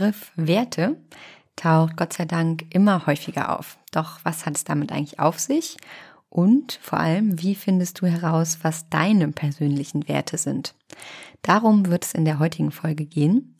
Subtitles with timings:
[0.00, 0.96] Begriff Werte
[1.56, 3.76] taucht Gott sei Dank immer häufiger auf.
[3.92, 5.76] Doch was hat es damit eigentlich auf sich?
[6.30, 10.74] Und vor allem, wie findest du heraus, was deine persönlichen Werte sind?
[11.42, 13.56] Darum wird es in der heutigen Folge gehen.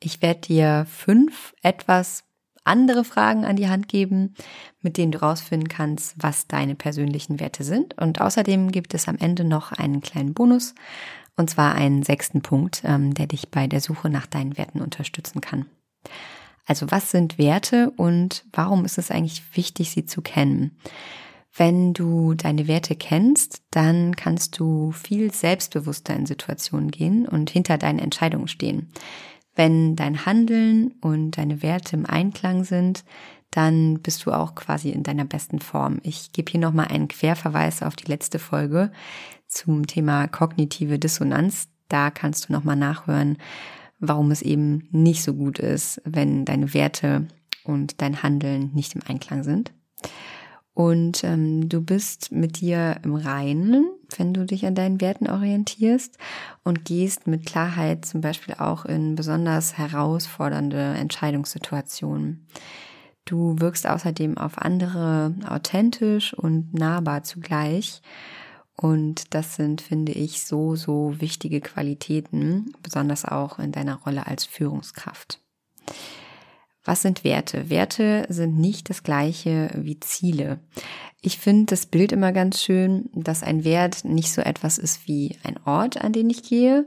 [0.00, 2.24] Ich werde dir fünf etwas
[2.64, 4.34] andere Fragen an die Hand geben,
[4.80, 7.96] mit denen du rausfinden kannst, was deine persönlichen Werte sind.
[7.98, 10.74] Und außerdem gibt es am Ende noch einen kleinen Bonus,
[11.36, 15.40] und zwar einen sechsten Punkt, ähm, der dich bei der Suche nach deinen Werten unterstützen
[15.40, 15.66] kann.
[16.66, 20.76] Also was sind Werte und warum ist es eigentlich wichtig, sie zu kennen?
[21.56, 27.78] Wenn du deine Werte kennst, dann kannst du viel selbstbewusster in Situationen gehen und hinter
[27.78, 28.90] deinen Entscheidungen stehen.
[29.54, 33.04] Wenn dein Handeln und deine Werte im Einklang sind,
[33.52, 36.00] dann bist du auch quasi in deiner besten Form.
[36.02, 38.90] Ich gebe hier nochmal einen Querverweis auf die letzte Folge
[39.46, 41.68] zum Thema kognitive Dissonanz.
[41.88, 43.38] Da kannst du nochmal nachhören,
[44.08, 47.26] warum es eben nicht so gut ist, wenn deine Werte
[47.64, 49.72] und dein Handeln nicht im Einklang sind.
[50.74, 56.18] Und ähm, du bist mit dir im Reinen, wenn du dich an deinen Werten orientierst
[56.64, 62.48] und gehst mit Klarheit zum Beispiel auch in besonders herausfordernde Entscheidungssituationen.
[63.24, 68.02] Du wirkst außerdem auf andere authentisch und nahbar zugleich.
[68.76, 74.44] Und das sind, finde ich, so, so wichtige Qualitäten, besonders auch in deiner Rolle als
[74.44, 75.40] Führungskraft.
[76.84, 77.70] Was sind Werte?
[77.70, 80.58] Werte sind nicht das gleiche wie Ziele.
[81.22, 85.38] Ich finde das Bild immer ganz schön, dass ein Wert nicht so etwas ist wie
[85.44, 86.86] ein Ort, an den ich gehe,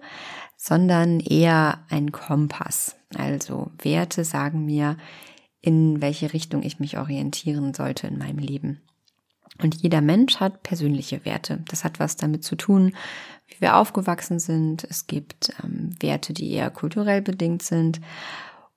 [0.56, 2.96] sondern eher ein Kompass.
[3.16, 4.98] Also Werte sagen mir,
[5.62, 8.82] in welche Richtung ich mich orientieren sollte in meinem Leben.
[9.62, 11.64] Und jeder Mensch hat persönliche Werte.
[11.70, 12.94] Das hat was damit zu tun,
[13.48, 14.84] wie wir aufgewachsen sind.
[14.84, 18.02] Es gibt ähm, Werte, die eher kulturell bedingt sind.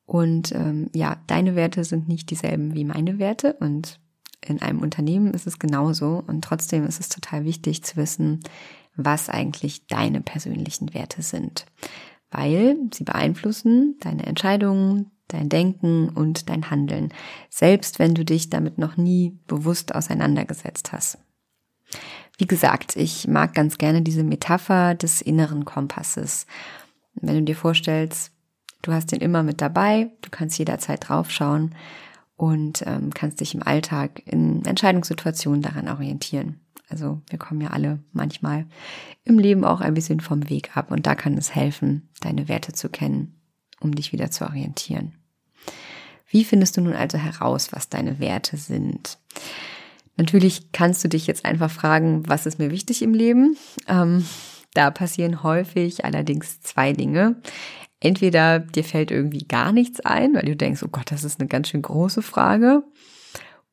[0.06, 4.00] Und ähm, ja, deine Werte sind nicht dieselben wie meine Werte und
[4.44, 8.40] in einem Unternehmen ist es genauso und trotzdem ist es total wichtig zu wissen,
[8.96, 11.66] was eigentlich deine persönlichen Werte sind,
[12.30, 17.12] weil sie beeinflussen deine Entscheidungen, dein Denken und dein Handeln,
[17.48, 21.18] selbst wenn du dich damit noch nie bewusst auseinandergesetzt hast.
[22.38, 26.46] Wie gesagt, ich mag ganz gerne diese Metapher des inneren Kompasses.
[27.14, 28.32] Wenn du dir vorstellst,
[28.82, 31.74] Du hast den immer mit dabei, du kannst jederzeit draufschauen
[32.36, 36.60] und ähm, kannst dich im Alltag in Entscheidungssituationen daran orientieren.
[36.88, 38.66] Also wir kommen ja alle manchmal
[39.24, 42.72] im Leben auch ein bisschen vom Weg ab und da kann es helfen, deine Werte
[42.72, 43.40] zu kennen,
[43.80, 45.19] um dich wieder zu orientieren.
[46.30, 49.18] Wie findest du nun also heraus, was deine Werte sind?
[50.16, 53.56] Natürlich kannst du dich jetzt einfach fragen, was ist mir wichtig im Leben?
[53.86, 54.24] Ähm,
[54.74, 57.36] da passieren häufig allerdings zwei Dinge
[58.00, 61.48] entweder dir fällt irgendwie gar nichts ein, weil du denkst, oh Gott, das ist eine
[61.48, 62.82] ganz schön große Frage.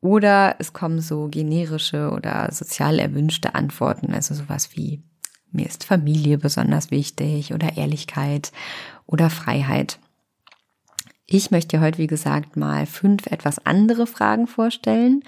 [0.00, 5.02] Oder es kommen so generische oder sozial erwünschte Antworten, also sowas wie,
[5.50, 8.52] mir ist Familie besonders wichtig oder Ehrlichkeit
[9.06, 9.98] oder Freiheit.
[11.30, 15.22] Ich möchte dir heute, wie gesagt, mal fünf etwas andere Fragen vorstellen,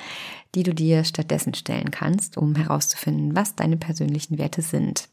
[0.55, 5.11] die du dir stattdessen stellen kannst, um herauszufinden, was deine persönlichen Werte sind.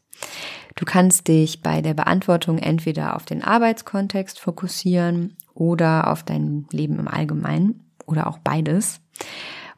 [0.76, 6.98] Du kannst dich bei der Beantwortung entweder auf den Arbeitskontext fokussieren oder auf dein Leben
[6.98, 9.02] im Allgemeinen oder auch beides.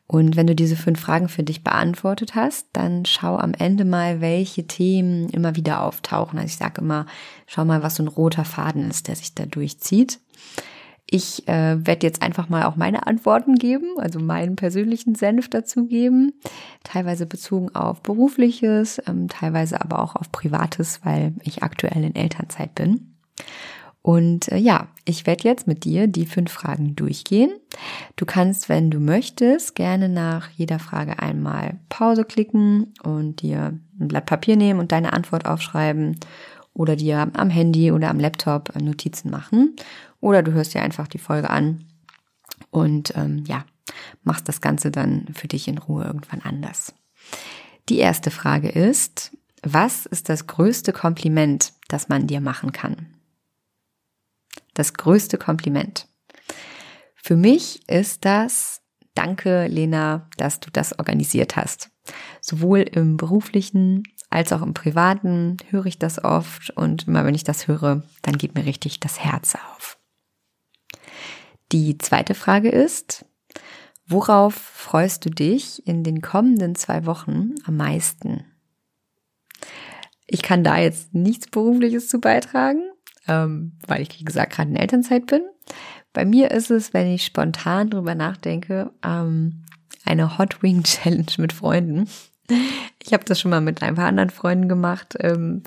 [0.07, 4.21] Und wenn du diese fünf Fragen für dich beantwortet hast, dann schau am Ende mal,
[4.21, 6.39] welche Themen immer wieder auftauchen.
[6.39, 7.07] Also ich sage immer,
[7.49, 10.21] schau mal, was so ein roter Faden ist, der sich da durchzieht.
[11.13, 15.87] Ich äh, werde jetzt einfach mal auch meine Antworten geben, also meinen persönlichen Senf dazu
[15.87, 16.33] geben,
[16.85, 22.77] teilweise bezogen auf berufliches, ähm, teilweise aber auch auf privates, weil ich aktuell in Elternzeit
[22.77, 23.17] bin.
[24.03, 27.51] Und äh, ja, ich werde jetzt mit dir die fünf Fragen durchgehen.
[28.15, 34.09] Du kannst, wenn du möchtest, gerne nach jeder Frage einmal Pause klicken und dir ein
[34.09, 36.21] Blatt Papier nehmen und deine Antwort aufschreiben
[36.73, 39.75] oder dir am Handy oder am Laptop Notizen machen
[40.21, 41.87] oder du hörst dir einfach die Folge an
[42.71, 43.65] und ähm, ja,
[44.23, 46.95] machst das Ganze dann für dich in Ruhe irgendwann anders.
[47.89, 53.15] Die erste Frage ist, was ist das größte Kompliment, das man dir machen kann?
[54.75, 56.07] Das größte Kompliment.
[57.15, 58.81] Für mich ist das,
[59.15, 61.91] danke Lena, dass du das organisiert hast.
[62.41, 67.45] Sowohl im beruflichen als auch im privaten höre ich das oft und immer wenn ich
[67.45, 69.99] das höre, dann geht mir richtig das Herz auf.
[71.73, 73.25] Die zweite Frage ist,
[74.07, 78.45] worauf freust du dich in den kommenden zwei Wochen am meisten?
[80.27, 82.83] Ich kann da jetzt nichts Berufliches zu beitragen,
[83.29, 85.43] ähm, weil ich, wie gesagt, gerade in Elternzeit bin.
[86.13, 89.65] Bei mir ist es, wenn ich spontan drüber nachdenke, ähm,
[90.05, 92.09] eine Hot Wing Challenge mit Freunden.
[93.03, 95.17] Ich habe das schon mal mit ein paar anderen Freunden gemacht.
[95.21, 95.63] Ähm,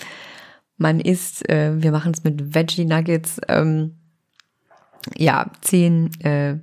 [0.75, 3.39] man isst, äh, wir machen es mit Veggie Nuggets.
[5.15, 6.59] Ja, zehn äh,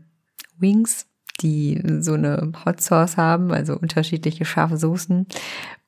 [0.59, 1.07] Wings,
[1.41, 5.27] die so eine Hot Sauce haben, also unterschiedliche scharfe Soßen.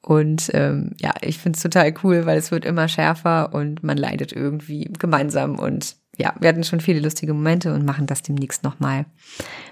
[0.00, 3.96] Und ähm, ja, ich finde es total cool, weil es wird immer schärfer und man
[3.96, 5.58] leidet irgendwie gemeinsam.
[5.58, 9.06] Und ja, wir hatten schon viele lustige Momente und machen das demnächst nochmal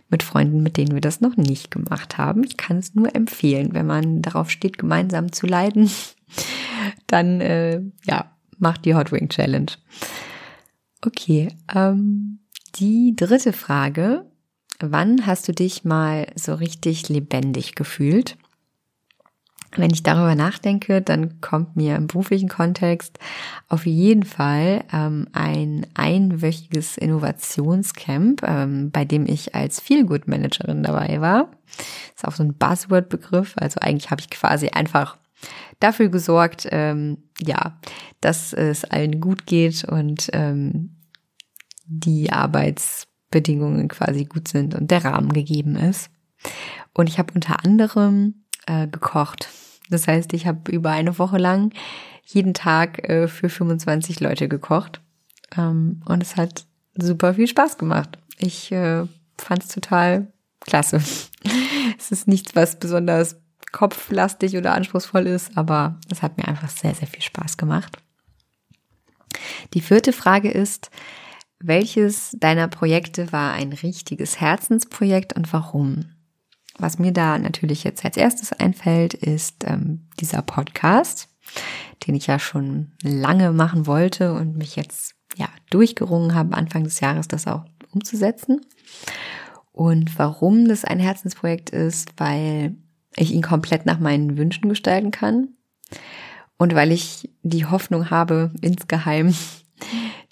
[0.09, 2.45] mit Freunden, mit denen wir das noch nicht gemacht haben.
[2.45, 5.91] Ich kann es nur empfehlen, wenn man darauf steht, gemeinsam zu leiden,
[7.09, 9.73] dann äh, ja, macht die Hot Wing Challenge.
[11.05, 12.41] Okay, ähm,
[12.77, 14.27] die dritte Frage.
[14.81, 18.37] Wann hast du dich mal so richtig lebendig gefühlt?
[19.77, 23.19] Wenn ich darüber nachdenke, dann kommt mir im beruflichen Kontext
[23.69, 31.21] auf jeden Fall ähm, ein einwöchiges Innovationscamp, ähm, bei dem ich als Feelgood Managerin dabei
[31.21, 31.53] war.
[32.17, 33.55] ist auch so ein Buzzword-Begriff.
[33.59, 35.19] Also eigentlich habe ich quasi einfach
[35.79, 37.79] dafür gesorgt, ähm, ja,
[38.21, 40.97] dass es allen gut geht und ähm,
[41.91, 46.11] die Arbeitsbedingungen quasi gut sind und der Rahmen gegeben ist.
[46.95, 49.49] Und ich habe unter anderem äh, gekocht.
[49.91, 51.73] Das heißt, ich habe über eine Woche lang
[52.25, 55.01] jeden Tag äh, für 25 Leute gekocht.
[55.57, 56.65] Ähm, und es hat
[56.95, 58.19] super viel Spaß gemacht.
[58.39, 59.05] Ich äh,
[59.37, 61.03] fand es total klasse.
[61.99, 63.37] es ist nichts, was besonders
[63.73, 67.97] kopflastig oder anspruchsvoll ist, aber es hat mir einfach sehr, sehr viel Spaß gemacht.
[69.75, 70.91] Die vierte Frage ist,
[71.63, 76.07] welches deiner Projekte war ein richtiges Herzensprojekt und warum?
[76.79, 81.29] Was mir da natürlich jetzt als erstes einfällt, ist ähm, dieser Podcast,
[82.07, 87.01] den ich ja schon lange machen wollte und mich jetzt ja durchgerungen habe, Anfang des
[87.01, 88.63] Jahres das auch umzusetzen.
[89.73, 92.77] Und warum das ein Herzensprojekt ist, weil
[93.17, 95.49] ich ihn komplett nach meinen Wünschen gestalten kann
[96.57, 99.35] und weil ich die Hoffnung habe, insgeheim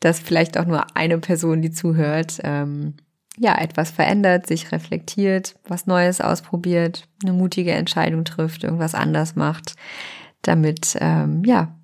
[0.00, 2.94] dass vielleicht auch nur eine Person, die zuhört, ähm,
[3.36, 9.74] ja, etwas verändert, sich reflektiert, was Neues ausprobiert, eine mutige Entscheidung trifft, irgendwas anders macht,
[10.42, 11.74] damit, ähm, ja,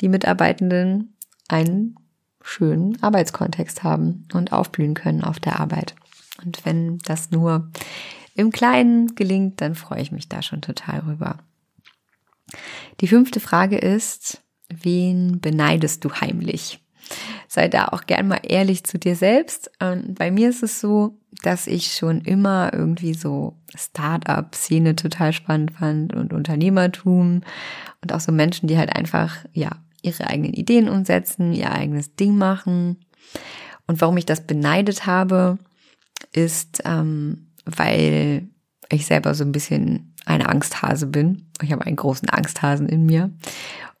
[0.00, 1.14] die Mitarbeitenden
[1.48, 1.96] einen
[2.42, 5.94] schönen Arbeitskontext haben und aufblühen können auf der Arbeit.
[6.44, 7.70] Und wenn das nur
[8.34, 11.38] im Kleinen gelingt, dann freue ich mich da schon total rüber.
[13.00, 16.80] Die fünfte Frage ist, wen beneidest du heimlich?
[17.58, 19.68] Sei da auch gern mal ehrlich zu dir selbst.
[19.80, 25.72] Und bei mir ist es so, dass ich schon immer irgendwie so Start-up-Szene total spannend
[25.72, 27.42] fand und Unternehmertum
[28.00, 29.72] und auch so Menschen, die halt einfach, ja,
[30.02, 32.98] ihre eigenen Ideen umsetzen, ihr eigenes Ding machen.
[33.88, 35.58] Und warum ich das beneidet habe,
[36.32, 38.46] ist, ähm, weil
[38.88, 41.50] ich selber so ein bisschen eine Angsthase bin.
[41.60, 43.32] Ich habe einen großen Angsthasen in mir.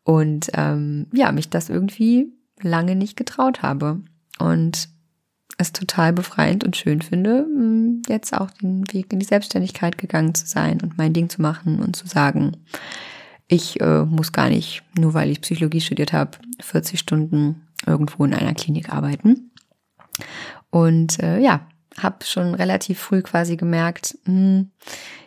[0.04, 4.00] Und ähm, ja, mich das irgendwie lange nicht getraut habe.
[4.38, 4.88] Und
[5.58, 10.34] es total befreiend und schön finde, mm, jetzt auch den Weg in die Selbstständigkeit gegangen
[10.34, 12.56] zu sein und mein Ding zu machen und zu sagen,
[13.48, 18.34] ich äh, muss gar nicht, nur weil ich Psychologie studiert habe, 40 Stunden irgendwo in
[18.34, 19.50] einer Klinik arbeiten.
[20.70, 24.70] Und äh, ja, habe schon relativ früh quasi gemerkt, mh, hm,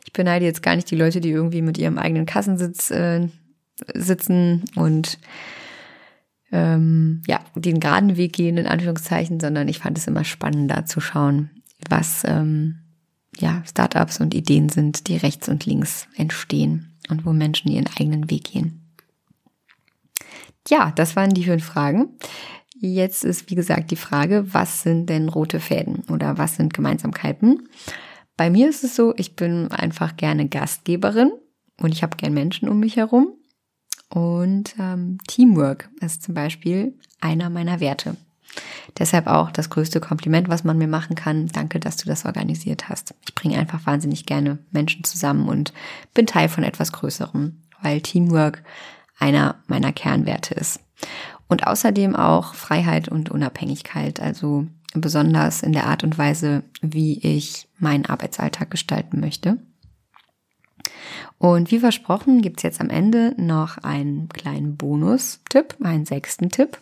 [0.05, 3.27] ich beneide jetzt gar nicht die Leute, die irgendwie mit ihrem eigenen Kassensitz äh,
[3.93, 5.17] sitzen und
[6.51, 10.99] ähm, ja, den geraden Weg gehen, in Anführungszeichen, sondern ich fand es immer spannender zu
[10.99, 11.49] schauen,
[11.89, 12.79] was ähm,
[13.37, 18.29] ja, Startups und Ideen sind, die rechts und links entstehen und wo Menschen ihren eigenen
[18.29, 18.81] Weg gehen.
[20.67, 22.09] Ja, das waren die fünf Fragen.
[22.79, 27.69] Jetzt ist, wie gesagt, die Frage, was sind denn rote Fäden oder was sind Gemeinsamkeiten?
[28.37, 31.31] Bei mir ist es so, ich bin einfach gerne Gastgeberin
[31.79, 33.33] und ich habe gern Menschen um mich herum.
[34.11, 38.17] Und ähm, Teamwork ist zum Beispiel einer meiner Werte.
[38.99, 41.47] Deshalb auch das größte Kompliment, was man mir machen kann.
[41.47, 43.15] Danke, dass du das organisiert hast.
[43.25, 45.71] Ich bringe einfach wahnsinnig gerne Menschen zusammen und
[46.13, 48.63] bin Teil von etwas Größerem, weil Teamwork
[49.17, 50.81] einer meiner Kernwerte ist.
[51.47, 57.69] Und außerdem auch Freiheit und Unabhängigkeit, also besonders in der Art und Weise, wie ich
[57.79, 59.57] meinen Arbeitsalltag gestalten möchte.
[61.37, 66.77] Und wie versprochen gibt's jetzt am Ende noch einen kleinen Bonus-Tipp, einen sechsten Tipp.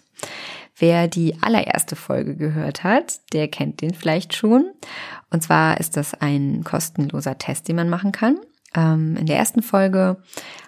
[0.77, 4.72] Wer die allererste Folge gehört hat, der kennt den vielleicht schon.
[5.29, 8.38] Und zwar ist das ein kostenloser Test, den man machen kann.
[8.75, 10.18] Ähm, in der ersten Folge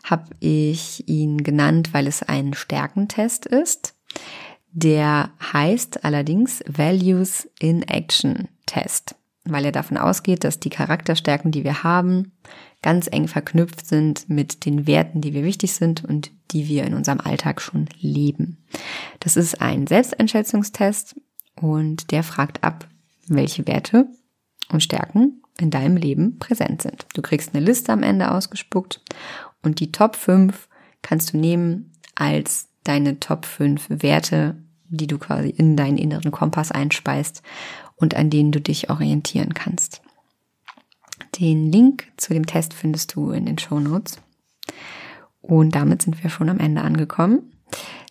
[0.04, 3.96] habe ich ihn genannt, weil es ein Stärkentest ist.
[4.74, 11.64] Der heißt allerdings Values in Action Test, weil er davon ausgeht, dass die Charakterstärken, die
[11.64, 12.34] wir haben,
[12.82, 16.94] ganz eng verknüpft sind mit den Werten, die wir wichtig sind und die wir in
[16.94, 18.58] unserem Alltag schon leben.
[19.20, 21.16] Das ist ein Selbsteinschätzungstest
[21.56, 22.88] und der fragt ab,
[23.28, 24.08] welche Werte
[24.72, 27.06] und Stärken in deinem Leben präsent sind.
[27.14, 29.02] Du kriegst eine Liste am Ende ausgespuckt
[29.64, 30.68] und die Top 5
[31.02, 34.56] kannst du nehmen als deine Top 5 Werte,
[34.90, 37.44] die du quasi in deinen inneren Kompass einspeist
[38.02, 40.02] und an denen du dich orientieren kannst.
[41.40, 44.20] Den Link zu dem Test findest du in den Show Notes.
[45.42, 47.52] Und damit sind wir schon am Ende angekommen.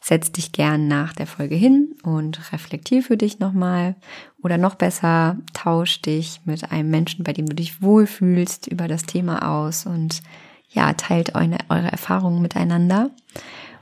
[0.00, 3.97] Setz dich gern nach der Folge hin und reflektier für dich nochmal.
[4.42, 9.02] Oder noch besser, tausch dich mit einem Menschen, bei dem du dich wohlfühlst, über das
[9.02, 10.23] Thema aus und
[10.70, 13.11] ja, teilt eure, eure Erfahrungen miteinander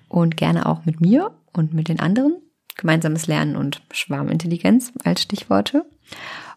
[0.09, 2.37] und gerne auch mit mir und mit den anderen.
[2.79, 5.85] Gemeinsames Lernen und Schwarmintelligenz als Stichworte.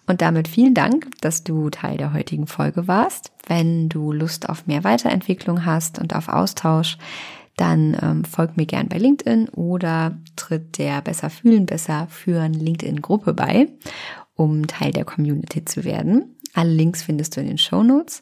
[0.07, 3.31] Und damit vielen Dank, dass du Teil der heutigen Folge warst.
[3.45, 6.97] Wenn du Lust auf mehr Weiterentwicklung hast und auf Austausch,
[7.57, 13.01] dann ähm, folg mir gern bei LinkedIn oder tritt der Besser fühlen, besser führen LinkedIn
[13.01, 13.67] Gruppe bei,
[14.35, 16.35] um Teil der Community zu werden.
[16.53, 18.19] Alle Links findest du in den Show Notes.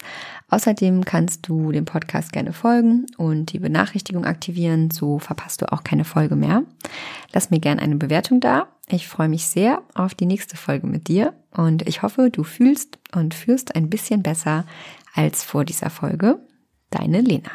[0.50, 5.84] Außerdem kannst du dem Podcast gerne folgen und die Benachrichtigung aktivieren, so verpasst du auch
[5.84, 6.64] keine Folge mehr.
[7.34, 8.68] Lass mir gerne eine Bewertung da.
[8.88, 13.00] Ich freue mich sehr auf die nächste Folge mit dir und ich hoffe, du fühlst
[13.16, 14.66] und führst ein bisschen besser
[15.14, 16.40] als vor dieser Folge.
[16.92, 17.52] Deine Lena.